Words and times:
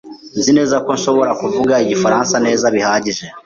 Nzi 0.37 0.51
neza 0.57 0.75
ko 0.85 0.89
nshobora 0.97 1.31
kuvuga 1.41 1.73
Igifaransa 1.83 2.35
neza 2.45 2.65
bihagije. 2.75 3.25